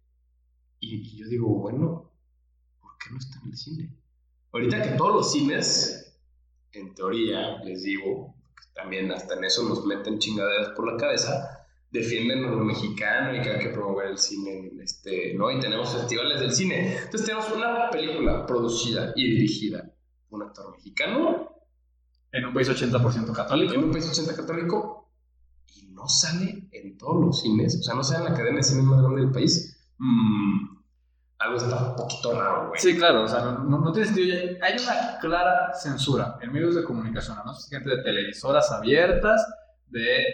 [0.80, 2.07] y, y yo digo, bueno, ¿por
[2.98, 3.94] qué no está en el cine?
[4.52, 6.18] Ahorita que todos los cines,
[6.72, 8.34] en teoría, les digo,
[8.74, 13.42] también hasta en eso nos meten chingaderas por la cabeza, defienden a lo mexicano y
[13.42, 15.50] que hay que promover el cine, este, ¿no?
[15.50, 16.96] Y tenemos festivales del cine.
[16.96, 19.90] Entonces tenemos una película producida y dirigida
[20.30, 21.48] un actor mexicano
[22.32, 23.74] En un país 80% católico.
[23.74, 25.10] en un país 80 católico
[25.74, 28.62] y no sale en todos los cines, o sea, no sale en la cadena de
[28.62, 29.78] cine más grande del país.
[29.98, 30.67] Mm,
[31.38, 32.80] algo está un poquito raro, güey.
[32.80, 34.36] Sí, claro, o sea, no, no, tiene sentido.
[34.36, 39.46] Ya- Hay una clara censura en medios de comunicación, no gente de televisoras abiertas,
[39.86, 40.28] de eh,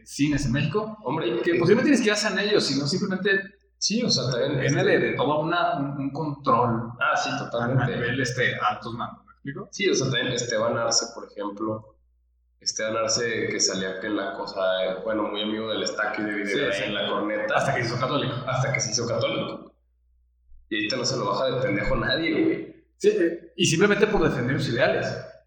[0.00, 3.30] eh, cines en México, Hombre, que eh, posiblemente ni siquiera sean ellos, sino simplemente
[3.78, 4.60] Sí, o sea, también.
[4.60, 7.94] viene de, de todo una, un, un control Ah, sí, a, a totalmente.
[7.96, 9.68] nivel este, altos mandos, ¿me explico?
[9.72, 11.96] Sí, o sea, también Esteban Arce, por ejemplo.
[12.60, 16.70] Esteban Arce que salía en la cosa, eh, bueno, muy amigo del estaque de video
[16.72, 16.84] Sí, sí.
[16.88, 17.54] en la corneta.
[17.56, 18.34] Hasta que se hizo católico.
[18.46, 19.69] hasta que se hizo católico.
[20.70, 22.84] Y ahorita no se lo baja de pendejo nadie, güey.
[22.96, 23.10] Sí,
[23.56, 25.06] y simplemente por defender sus ideales.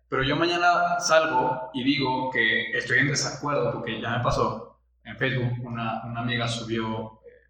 [0.09, 5.17] Pero yo mañana salgo y digo que estoy en desacuerdo porque ya me pasó en
[5.17, 7.49] Facebook, una, una amiga subió eh,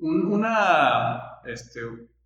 [0.00, 1.80] un, una, este,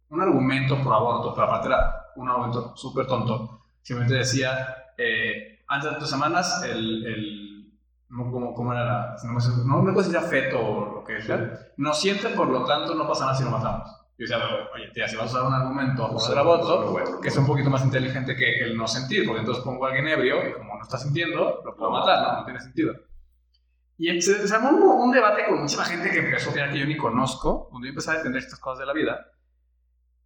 [0.09, 3.67] un argumento por aborto, pero aparte era un argumento súper tonto.
[3.83, 7.07] Simplemente decía, eh, antes de dos semanas, el...
[7.07, 7.49] el
[8.09, 9.17] no, ¿cómo, ¿Cómo era la...?
[9.25, 9.33] No,
[9.65, 11.59] no me acuerdo si era feto o lo que sea.
[11.79, 14.02] Nos siente, por lo tanto, no pasa nada si lo matamos.
[14.19, 17.21] Y yo decía, oye, tía, si vas a usar un argumento a favor aborto, bueno,
[17.21, 20.09] que es un poquito más inteligente que el no sentir, porque entonces pongo a alguien
[20.09, 22.95] ebrio y como no está sintiendo, lo puedo matar, no, no tiene sentido.
[23.99, 26.87] Y se, se armó un, un debate con mucha gente que empezó a que yo
[26.87, 29.27] ni conozco, donde yo empecé a defender estas cosas de la vida.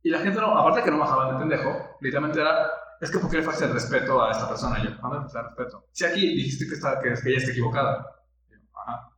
[0.03, 2.71] Y la gente, no, aparte de que no bajaban de pendejo, literalmente era,
[3.01, 4.79] es que ¿por qué le falta el respeto a esta persona?
[4.79, 5.85] Y yo, ¿cuándo le falta el respeto?
[5.93, 8.07] Si aquí dijiste que, está, que, que ella está equivocada.
[8.49, 9.11] Y yo, Ajá.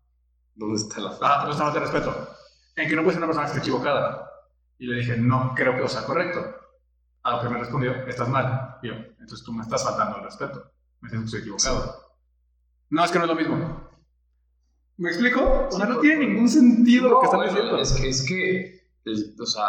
[0.54, 2.28] ¿Dónde está la Ah, no está falta de respeto.
[2.76, 4.27] En que no puede ser una persona que esté equivocada.
[4.78, 6.40] Y le dije, no creo que sea correcto.
[7.24, 8.78] A lo que me respondió, estás mal.
[8.82, 10.72] Y yo, entonces tú me estás faltando el respeto.
[11.00, 12.02] Me siento que estoy equivocado.
[12.90, 13.88] No, es que no es lo mismo.
[14.96, 15.68] ¿Me explico?
[15.70, 17.76] O sea, no tiene ningún sentido lo que están diciendo.
[17.78, 19.64] Es que, es que, el- o sea,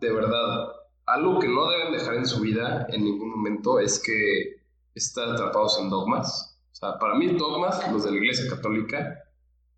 [0.00, 0.68] de verdad,
[1.06, 4.62] algo que no deben dejar en su vida en ningún momento es que
[4.94, 6.58] estar atrapados en dogmas.
[6.72, 9.18] O sea, para mí dogmas, los de la Iglesia Católica,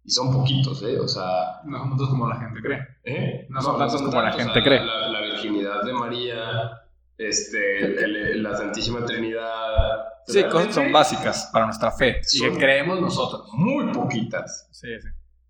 [0.04, 0.98] y son poquitos, ¿eh?
[0.98, 2.80] O sea, No son tantos como la gente cree.
[3.04, 3.46] ¿eh?
[3.48, 4.84] No son tantos como la gente o sea, cree.
[4.84, 6.82] La, la virginidad de María,
[7.18, 10.04] este, el- el- la Santísima Trinidad.
[10.26, 12.20] Sí, cosas son básicas para nuestra fe.
[12.32, 13.48] Y que creemos nosotros.
[13.54, 14.68] Muy poquitas.
[14.72, 15.08] Sí, sí.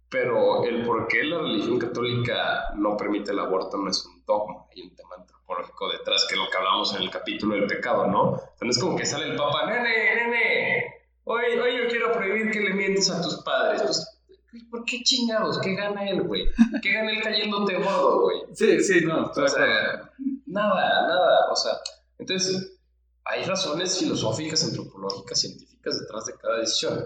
[0.08, 4.66] Pero el por qué la religión católica no permite el aborto no es un dogma,
[4.74, 8.06] hay un tema antropológico detrás, que es lo que hablamos en el capítulo del pecado,
[8.06, 8.22] ¿no?
[8.32, 10.84] O sea, no es como que sale el papa, nene, nene,
[11.24, 13.82] hoy, hoy yo quiero prohibir que le mientes a tus padres.
[13.82, 14.21] Pues,
[14.70, 15.58] ¿por qué chingados?
[15.60, 16.44] ¿Qué gana él, güey?
[16.82, 18.38] ¿Qué gana él cayéndote gordo, güey?
[18.54, 20.10] Sí, sí, no, O sea,
[20.46, 21.72] nada, nada, o sea,
[22.18, 22.78] entonces
[23.24, 27.04] hay razones filosóficas, antropológicas, científicas detrás de cada decisión.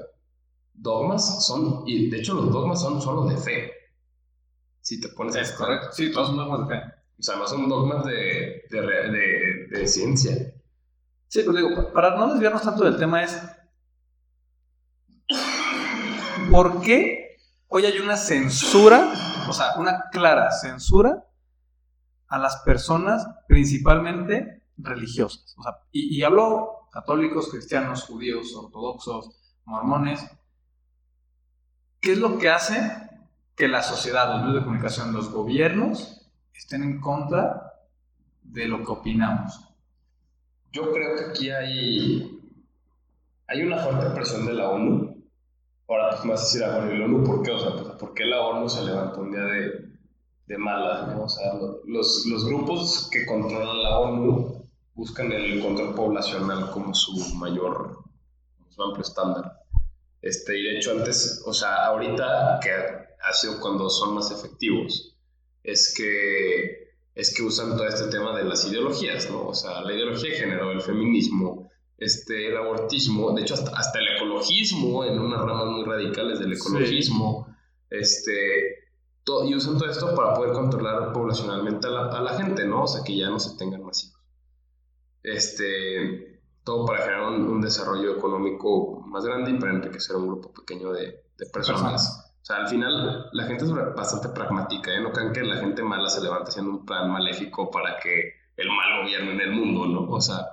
[0.75, 3.73] Dogmas son, y de hecho los dogmas son solo de fe.
[4.81, 5.89] Si te pones a Es correcto.
[5.93, 6.83] Sí, todos son dogmas de fe.
[7.19, 10.33] O sea, no son dogmas de, de, de- de ciencia.
[11.29, 13.37] Sí, pero digo, pa- para no desviarnos tanto del tema es...
[16.51, 17.26] ¿Por qué
[17.69, 19.13] hoy hay una censura,
[19.49, 21.25] o sea, una clara censura
[22.29, 25.55] a las personas principalmente religiosas?
[25.59, 30.27] O sea, y, y hablo católicos, cristianos, judíos, ortodoxos, mormones.
[32.01, 32.91] ¿Qué es lo que hace
[33.55, 37.75] que la sociedad, los medios de comunicación, los gobiernos estén en contra
[38.43, 39.61] de lo que opinamos?
[40.73, 42.41] Yo creo que aquí hay,
[43.47, 45.16] hay una fuerte presión de la ONU.
[45.89, 47.53] Ahora a decir, ah, bueno, ¿y ONU por qué?
[47.53, 49.89] O sea, pues, ¿por qué la ONU se levantó un día de,
[50.47, 51.09] de malas?
[51.09, 51.25] ¿no?
[51.25, 56.93] O sea, lo- los, los grupos que controlan la ONU buscan el control poblacional como
[56.95, 57.99] su mayor,
[58.69, 59.61] su amplio estándar.
[60.23, 65.17] Este, y de hecho antes, o sea, ahorita que ha sido cuando son más efectivos,
[65.63, 69.47] es que es que usan todo este tema de las ideologías, ¿no?
[69.49, 73.99] O sea, la ideología de género, el feminismo, este, el abortismo, de hecho hasta, hasta
[73.99, 77.47] el ecologismo, en unas ramas muy radicales del ecologismo,
[77.91, 78.85] este,
[79.25, 82.83] to- y usan todo esto para poder controlar poblacionalmente a la, a la gente, ¿no?
[82.83, 84.21] O sea, que ya no se tengan más hijos.
[85.23, 90.29] Este, todo para generar un, un desarrollo económico más grande y para enriquecer a un
[90.29, 91.83] grupo pequeño de, de personas.
[91.83, 92.23] Personas.
[92.43, 95.01] O sea, al final la gente es bastante pragmática, ¿eh?
[95.01, 98.69] No crean que la gente mala se levanta haciendo un plan maléfico para que el
[98.69, 100.09] mal gobierne en el mundo, ¿no?
[100.13, 100.47] O sea,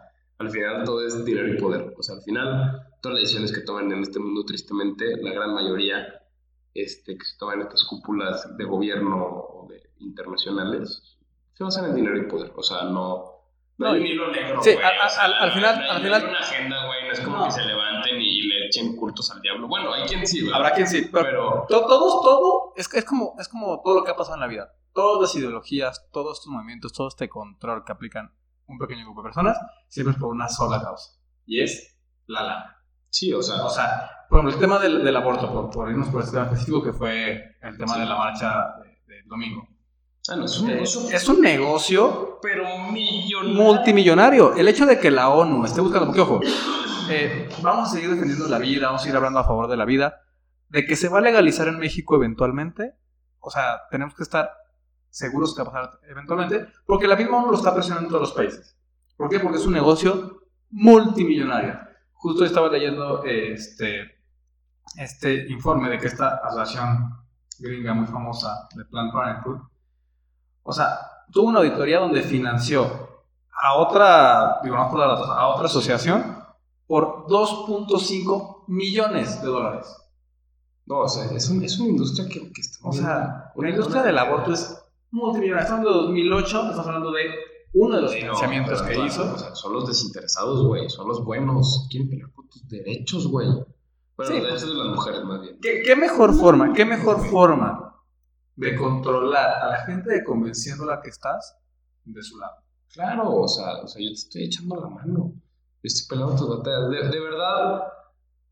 [0.44, 1.94] al final todo es dinero y poder.
[1.98, 5.54] O sea, al final todas las decisiones que toman en este mundo, tristemente, la gran
[5.54, 6.22] mayoría
[6.74, 11.18] este, que se toman en estas cúpulas de gobierno o de internacionales,
[11.54, 12.52] se basan en dinero y poder.
[12.56, 13.32] O sea, no...
[13.76, 15.82] No, No, hay hilo negro, sí, güey, a- o sea, al- al no- final- no
[15.84, 17.46] hay- al no final- hay una agenda, güey, no es como No.
[17.46, 19.68] que se levanten y le echen cultos al diablo.
[19.68, 20.54] Bueno, hay quien sí, güey.
[20.54, 24.04] Habrá quien sí, pero, Pero to- todos, todo, es, es, como, es como todo lo
[24.04, 24.72] que ha pasado en la vida.
[24.94, 28.32] Todas las ideologías, todos estos movimientos, todo este control que aplican
[28.74, 29.58] un pequeño grupo de personas,
[29.88, 31.14] siempre es por una sola causa.
[31.46, 32.78] Y es la lana.
[33.10, 33.64] Sí, o sea.
[33.66, 36.46] O sea, por ejemplo, el tema del, del aborto, por, por, irnos por este tema
[36.46, 38.00] específico, que fue el tema Sí.
[38.02, 39.68] de la marcha de- del domingo.
[40.30, 41.02] ah, no, es un negocio.
[41.12, 43.62] es un negocio pero millonario.
[43.62, 44.56] multimillonario.
[44.56, 46.40] El hecho de que la ONU esté buscando, porque ojo,
[47.10, 49.86] eh, vamos a seguir defendiendo la vida, vamos a seguir hablando a favor de la
[49.86, 50.22] vida,
[50.70, 52.96] de que se va a legalizar en México eventualmente,
[53.40, 54.50] o sea, tenemos que estar
[55.14, 58.22] seguros que va a pasar eventualmente, porque la misma ONU lo está presionando en todos
[58.22, 58.76] los países.
[59.16, 59.40] ¿Por qué?
[59.40, 61.78] Porque es un negocio multimillonario.
[62.14, 64.08] Justo estaba leyendo este,
[64.98, 67.14] este informe de que esta asociación
[67.60, 69.60] gringa muy famosa de Planned Parenthood,
[70.64, 70.98] o sea,
[71.32, 73.10] tuvo una auditoría donde financió
[73.62, 76.38] a otra, digo, no por a otra asociación
[76.88, 79.96] por 2.5 millones de dólares.
[80.86, 82.80] No, o sea, es, un- es una industria que, que está.
[82.88, 84.83] O sea, la industria del aborto es
[85.14, 85.64] multimillonaria.
[85.64, 87.24] Estamos hablando de 2008, estamos hablando de
[87.74, 89.38] uno de los no, financiamientos pero, que o hizo.
[89.38, 90.90] sea, son los desinteresados, güey.
[90.90, 91.88] Son los buenos.
[91.90, 93.48] Quieren pelear por tus derechos, güey.
[93.48, 93.66] Bueno,
[94.32, 94.34] Sí.
[94.34, 95.58] los derechos de las mujeres, más bien.
[95.62, 97.96] ¿Qué, qué mejor forma, qué mejor forma
[98.56, 101.58] de controlar a la gente de convenciéndola que estás
[102.06, 102.58] de su lado?
[102.94, 105.32] Claro, o sea, o sea, yo te estoy echando la mano.
[105.34, 106.90] Yo estoy peleando tus batallas.
[106.92, 107.73] De, de verdad,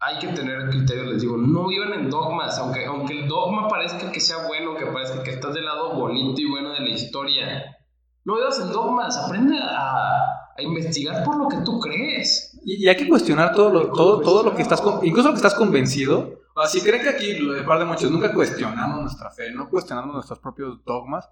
[0.01, 1.03] hay que tener criterio.
[1.03, 2.57] Les digo, no vivan en dogmas.
[2.57, 6.41] Aunque, aunque el dogma parezca que sea bueno, que parezca que estás del lado bonito
[6.41, 7.77] y bueno de la historia.
[8.25, 9.15] No vivas en dogmas.
[9.17, 10.21] Aprende a,
[10.57, 12.59] a investigar por lo que tú crees.
[12.63, 15.37] Y, y hay que cuestionar todo lo, todo, todo lo que estás, incluso lo que
[15.37, 16.41] estás convencido.
[16.55, 19.69] O si creen que aquí, lo de par de muchos, nunca cuestionamos nuestra fe, no
[19.69, 21.29] cuestionamos nuestros propios dogmas,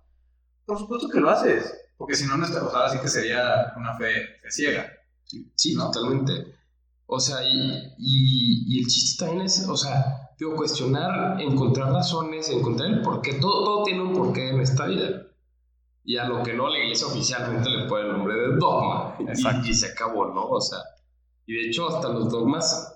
[0.65, 1.75] por supuesto que lo haces.
[1.97, 4.89] Porque si no, nuestra, o sea, sí que sería una fe, fe ciega.
[5.55, 5.91] Sí, ¿No?
[5.91, 6.58] totalmente.
[7.11, 12.49] O sea, y, y, y el chiste también es, o sea, digo, cuestionar, encontrar razones,
[12.49, 13.33] encontrar el porqué.
[13.33, 15.23] Todo, todo tiene un porqué en esta vida.
[16.03, 19.15] Y a lo que no, la iglesia oficialmente le pone el nombre de dogma.
[19.65, 20.45] Y- se acabó, ¿no?
[20.49, 20.77] O sea,
[21.47, 22.93] y de hecho, hasta los dogmas,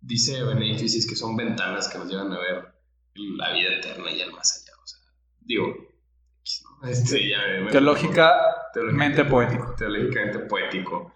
[0.00, 2.64] dice Benedictis, que son ventanas que nos llevan a ver
[3.16, 4.72] la vida eterna y el más allá.
[4.82, 4.98] O sea,
[5.40, 5.66] digo,
[6.84, 8.32] este, ya me- me- Teológica,
[8.72, 9.74] teológicamente mente poético.
[9.76, 11.12] teológicamente poético.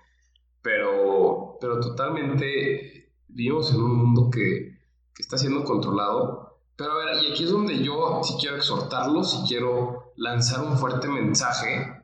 [0.61, 4.79] Pero, pero totalmente vivimos en un mundo que,
[5.15, 6.59] que está siendo controlado.
[6.77, 10.77] Pero a ver, y aquí es donde yo sí quiero exhortarlos, sí quiero lanzar un
[10.77, 12.03] fuerte mensaje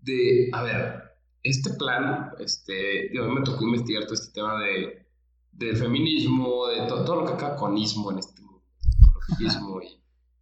[0.00, 1.02] de, a ver,
[1.42, 5.06] este plan, este, a mí me tocó investigar todo este tema de,
[5.52, 8.62] del feminismo, de to- todo lo que acaba con ismo en este mundo,
[9.38, 9.46] y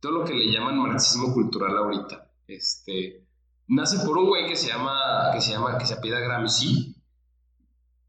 [0.00, 2.28] todo lo que le llaman marxismo cultural ahorita.
[2.48, 3.24] Este,
[3.68, 6.96] nace por un güey que se llama, que se llama, que se apellida Gramsci.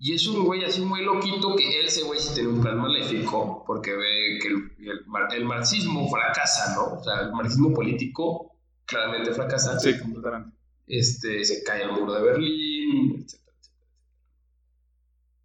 [0.06, 2.60] Y es un güey así, un güey loquito, que él, ese güey sí tiene un
[2.60, 7.00] plan maléfico, porque ve que el, el el marxismo fracasa, ¿no?
[7.00, 8.52] O sea, el marxismo político
[8.84, 9.80] claramente fracasa.
[9.80, 10.58] Sí, completamente.
[10.88, 13.58] Este, se cae el muro de Berlín, etcétera.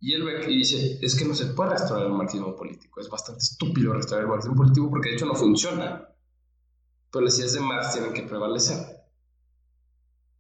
[0.01, 3.09] Y él ve que dice, es que no se puede restaurar el marxismo político, es
[3.09, 6.09] bastante estúpido restaurar el marxismo político porque de hecho no funciona.
[7.13, 9.05] Pero las ideas de Marx tienen que prevalecer.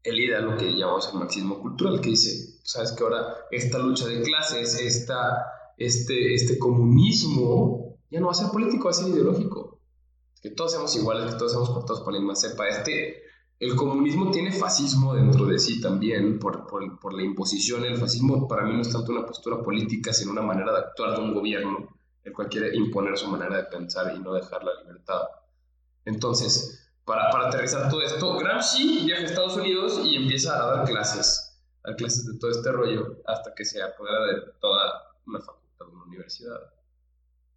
[0.02, 4.06] Él idea lo que llamamos el marxismo cultural, que dice, sabes que ahora esta lucha
[4.06, 9.08] de clases, esta, este, este comunismo, ya no va a ser político, va a ser
[9.08, 9.80] ideológico.
[10.42, 12.68] Que todos seamos iguales, que todos seamos cortados por la misma cepa.
[12.68, 13.22] Este,
[13.58, 17.86] el comunismo tiene fascismo dentro de sí también, por, por, por la imposición.
[17.86, 21.16] El fascismo para mí no es tanto una postura política, sino una manera de actuar
[21.16, 21.88] de un gobierno,
[22.22, 25.22] el cual quiere imponer su manera de pensar y no dejar la libertad.
[26.04, 30.86] Entonces, para, para aterrizar todo esto, Gramsci viaja a Estados Unidos y empieza a dar
[30.86, 31.47] clases,
[31.84, 36.04] a clases de todo este rollo, hasta que se apodera de toda una facultad, una
[36.04, 36.72] universidad,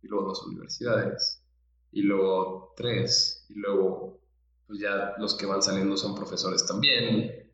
[0.02, 1.44] y luego dos universidades,
[1.92, 4.20] y luego tres, y luego
[4.68, 7.50] pues ya los que van saliendo son profesores también,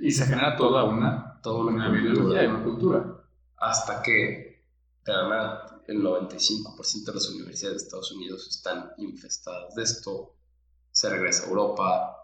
[0.00, 3.24] Y se genera toda una, toda una, una ideología y cultura, una cultura.
[3.56, 4.52] hasta que
[5.04, 10.34] de la nada, el 95% de las universidades de Estados Unidos están infestadas de esto,
[10.90, 12.16] se regresa a Europa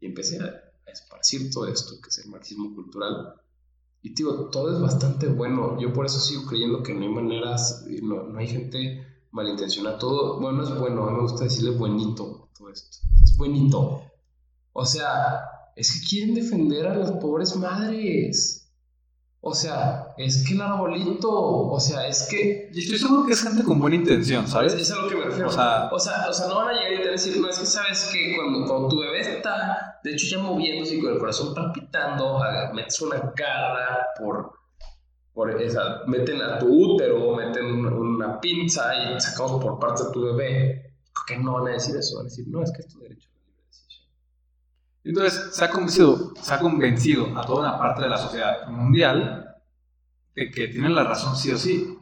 [0.00, 0.38] y empecé
[0.86, 3.34] esparcir todo esto que es el marxismo cultural.
[4.02, 5.80] Y digo, todo es bastante bueno.
[5.80, 9.98] Yo por eso sigo creyendo que no hay maneras, no, no hay gente malintencionada.
[9.98, 12.98] Todo, bueno, es bueno, a mí me gusta decirle buenito todo esto.
[13.22, 14.02] Es buenito.
[14.72, 15.40] O sea,
[15.74, 18.70] es que quieren defender a las pobres madres.
[19.40, 23.42] O sea, es que el arbolito, o sea, es que Y estoy seguro que es
[23.42, 24.74] gente con buena intención, es, ¿sabes?
[24.74, 25.48] es a lo que me refiero.
[25.48, 27.40] O sea- o sea, o sea, no van a llegar y te van a decir,
[27.40, 31.00] no, es que sabes que cuando, cuando tu bebé está, de hecho, ya moviéndose y
[31.00, 32.40] con el corazón palpitando,
[32.74, 34.52] metes una garra por,
[35.32, 40.22] por esa, meten a tu útero, meten una, pinza y sacamos por partes a tu
[40.22, 40.94] bebé.
[41.12, 42.16] ¿Por qué no van a decir eso?
[42.16, 43.28] Van a decir, no, es que es tu derecho.
[45.02, 49.53] Entonces se ha convencido, se ha convencido a toda una parte de la sociedad mundial
[50.34, 51.98] de que tienen la razón sí o sí.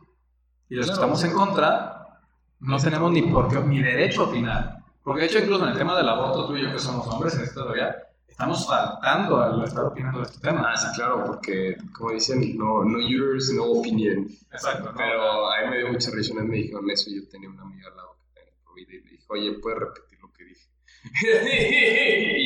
[0.68, 2.20] Y los que estamos en contra
[2.60, 4.78] no tenemos ni por qué, ni derecho a opinar.
[5.02, 7.34] Porque de hecho incluso en el tema del aborto, tú y yo que somos hombres
[7.34, 7.96] en esta todavía,
[8.28, 10.72] estamos faltando al estar opinando de este tema.
[10.72, 14.28] Ah, sí, claro, porque como dicen, no, no uterus, no opinion.
[14.50, 14.90] Exacto.
[14.90, 14.96] ¿no?
[14.96, 17.50] Pero a mí me dio mucha risa, una vez me dijeron eso y yo tenía
[17.50, 20.44] una amiga al lado que tenía COVID y me dijo, oye, ¿puedes repetir lo que
[20.44, 20.68] dije?
[20.86, 20.91] Y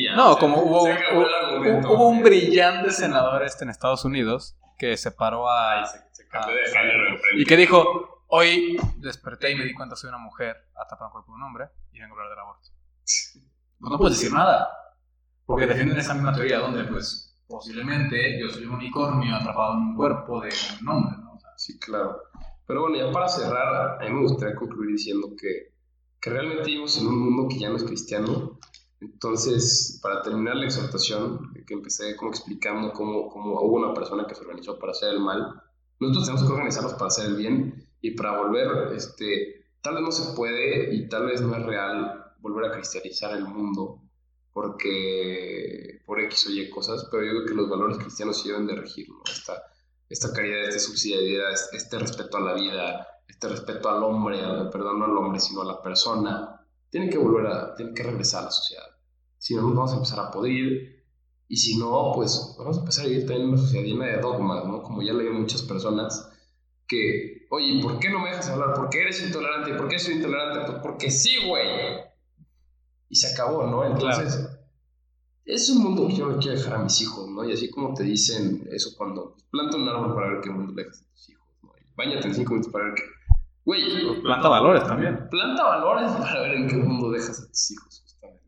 [0.03, 4.97] ya, No, o sea, como hubo, el un brillante senador este en Estados Unidos que
[4.97, 5.79] se paró a...
[5.79, 7.41] Ay, se, se cambió de género enfrente.
[7.41, 11.23] Y que dijo, hoy desperté y me di cuenta que soy una mujer atrapada por
[11.29, 12.69] un hombre y vengo a hablar del aborto.
[13.01, 13.39] Pues
[13.79, 14.69] no puedes decir nada,
[15.45, 19.95] porque defienden esa misma teoría donde, pues, posiblemente yo soy un unicornio atrapado en un
[19.95, 20.49] cuerpo de
[20.81, 21.33] un hombre, ¿no?
[21.33, 22.21] O sea, Sí, claro.
[22.65, 25.73] Pero bueno, ya para cerrar, a mí me gustaría concluir diciendo que,
[26.19, 28.59] que realmente vivimos en un mundo que ya no es cristiano.
[28.99, 34.35] Entonces, para terminar la exhortación, que empecé como explicando cómo, cómo hubo una persona que
[34.35, 35.61] se organizó para hacer el mal,
[35.99, 40.11] nosotros tenemos que organizarnos para hacer el bien y para volver, este, tal vez no
[40.11, 44.01] se puede y tal vez no es real volver a cristianizar el mundo
[44.57, 48.65] porque por X o Y cosas, pero yo creo que los valores cristianos sí deben
[48.65, 49.21] de regir, ¿no?
[49.31, 49.61] Esta,
[50.09, 54.39] esta caridad, esta subsidiariedad, este respeto a la vida, este respeto al hombre,
[54.71, 58.41] perdón, no al hombre, sino a la persona, tiene que volver a, tiene que regresar
[58.41, 58.85] a la sociedad.
[59.37, 61.05] Si no, nos vamos a empezar a podrir,
[61.47, 64.21] y si no, pues vamos a empezar a vivir también en una sociedad llena de
[64.21, 64.81] dogmas, ¿no?
[64.81, 66.29] Como ya leí muchas personas
[66.87, 68.73] que, oye, ¿por qué no me dejas hablar?
[68.73, 69.71] ¿Por qué eres intolerante?
[69.71, 70.71] ¿Y por qué soy intolerante?
[70.71, 71.67] Pues porque sí, güey.
[73.09, 73.85] Y se acabó, ¿no?
[73.85, 74.49] Entonces,
[75.45, 77.47] es un mundo que yo no quiero dejar a mis hijos, ¿no?
[77.47, 80.73] Y así como te dicen eso cuando pues, planta un árbol para ver qué mundo
[80.73, 81.71] le dejas a tus hijos, ¿no?
[81.79, 83.03] Y Báñate en cinco minutos para ver qué...
[83.67, 85.27] Güey, planta valores también.
[85.29, 88.43] planta valores para ver en qué mundo dejas a tus hijos, justamente.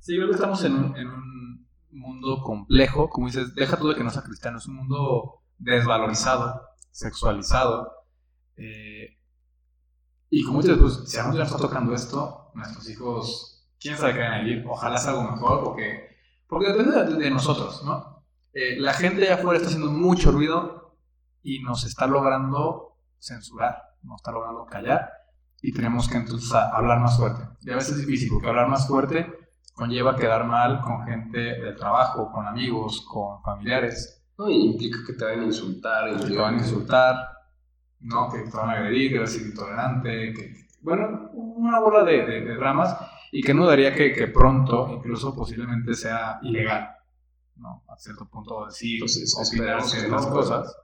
[0.00, 3.94] Sí, creo que estamos en un, en un mundo complejo, como dices, deja tú de
[3.94, 7.92] que no sea cristiano, es un mundo desvalorizado, sexualizado.
[8.56, 9.18] eh,
[10.30, 14.14] y como dices, pues si a nosotros nos está tocando esto, nuestros hijos, quién sabe
[14.14, 16.08] qué van a vivir, ojalá sea algo mejor, porque,
[16.48, 18.24] porque depende de, de nosotros, ¿no?
[18.54, 20.96] Eh, la gente allá afuera está haciendo mucho ruido
[21.42, 22.83] y nos está logrando
[23.24, 25.10] censurar, nos está logrando callar
[25.62, 27.42] y tenemos que entonces hablar más fuerte.
[27.62, 29.32] Y a veces es difícil, porque hablar más fuerte
[29.72, 35.14] conlleva quedar mal con gente del trabajo, con amigos, con familiares, No, y implica que
[35.14, 37.16] te van a insultar, que te van a insultar,
[38.00, 38.30] ¿no?
[38.30, 42.26] que te van a agredir, que vas a ser intolerante, que, bueno, una bola de,
[42.26, 42.96] de- de dramas
[43.32, 46.90] y que no daría que, que pronto, incluso posiblemente sea ilegal,
[47.56, 47.82] ¿no?
[47.88, 50.32] A cierto punto decir, Entonces, opinar ciertas no.
[50.32, 50.76] cosas.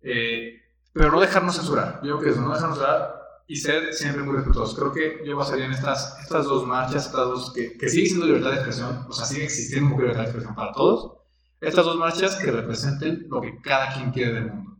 [0.00, 0.61] Eh,
[0.92, 4.36] pero no dejarnos censurar, yo creo que eso, no dejarnos censurar y ser siempre muy
[4.36, 4.74] respetuosos.
[4.78, 8.26] Creo que yo basaría en estas, estas dos marchas, estas dos que, que sigue siendo
[8.26, 11.12] libertad de expresión, o sea, sigue existiendo libertad de expresión para todos,
[11.60, 14.78] estas dos marchas que representen lo que cada quien quiere del mundo.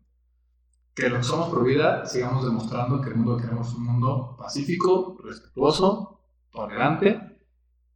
[0.94, 4.37] Que lo que somos por vida sigamos demostrando que el mundo que queremos un mundo
[4.38, 6.20] pacífico, respetuoso,
[6.51, 7.38] tolerante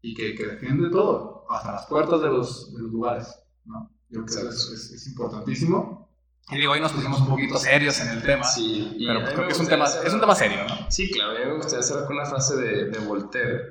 [0.00, 3.38] y que, que defiende todo, hasta las puertas de los, de los lugares.
[3.66, 3.90] ¿no?
[4.08, 6.05] Yo creo que eso es, es- es importantísimo.
[6.50, 9.22] Y digo, hoy nos pusimos un poquito serios en el tema, Sí, y pero a
[9.22, 10.90] pues creo que es un, tema, hacer- es un tema serio, ¿no?
[10.90, 13.62] Sí, claro, a mí me gustaría cerrar con una frase de, de Voltaire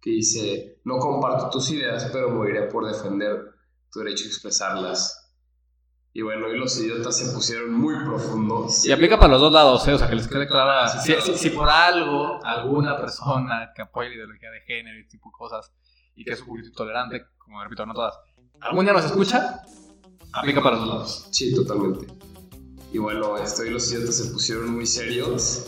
[0.00, 3.54] que dice, no comparto tus ideas, pero moriré por defender
[3.92, 5.18] tu derecho a expresarlas.
[6.14, 8.84] Y bueno, hoy los idiotas se pusieron muy profundos.
[8.86, 9.92] Y aplica para los dos lados, ¿eh?
[9.94, 10.88] o sea, que les quede clara.
[10.88, 15.28] Si, si- si por algo alguna persona que apoya la ideología de género y tipo
[15.28, 15.70] de cosas
[16.14, 18.14] y que es un poquito intolerante, como repito, no todas,
[18.60, 19.60] algún día nos escucha,
[20.32, 21.28] aplica para los dos lados.
[21.30, 22.06] Sí, totalmente.
[22.92, 25.64] Y bueno, este, hoy los se pusieron muy serios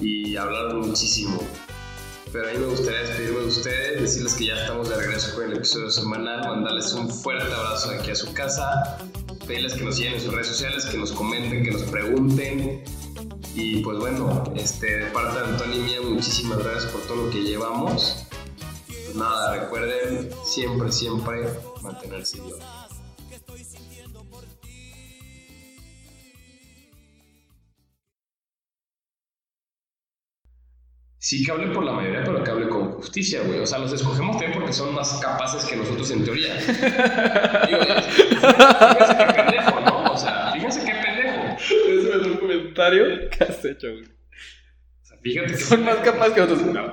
[0.00, 1.40] y hablaron muchísimo.
[2.32, 5.44] Pero a mí me gustaría despedirme de ustedes, decirles que ya estamos de regreso con
[5.44, 8.98] el episodio semanal, mandarles un fuerte abrazo aquí a su casa,
[9.46, 12.84] pedirles que nos sigan en sus redes sociales, que nos comenten, que nos pregunten.
[13.54, 17.30] Y pues bueno, este, de parte de Antonio y mía, muchísimas gracias por todo lo
[17.30, 18.26] que llevamos.
[18.86, 21.48] Pues nada, recuerden siempre, siempre
[21.80, 22.85] mantenerse idiotas.
[31.28, 33.58] Sí que hable por la mayoría, pero que hable con justicia, güey.
[33.58, 36.54] O sea, los escogemos también porque son más capaces que nosotros en teoría.
[37.66, 40.12] Digo, fíjense qué pendejo, ¿no?
[40.12, 41.56] O sea, fíjense qué pendejo.
[41.58, 44.04] Es el mejor comentario que has hecho, güey.
[44.04, 46.62] O sea, fíjate que Son más capaces que otros.
[46.62, 46.90] No.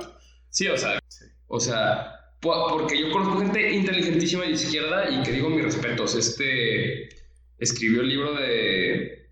[0.50, 0.98] Sí, o sea,
[1.46, 6.16] o sea, po- porque yo conozco gente inteligentísima de izquierda y que digo mis respetos.
[6.16, 7.08] Este
[7.58, 9.23] escribió el libro de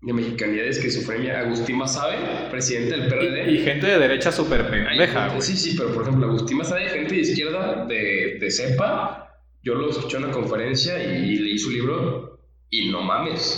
[0.00, 1.40] de mexicanidad y esquizofrenia.
[1.40, 2.16] Agustín Masabe,
[2.50, 3.50] presidente del PRD.
[3.50, 5.42] Y, y gente de derecha súper pendeja, güey.
[5.42, 9.24] Sí, sí, pero por ejemplo, Agustín Masabe, gente de izquierda de, de cepa.
[9.62, 12.38] Yo lo escuché en una conferencia y leí su libro
[12.70, 13.56] y no mames.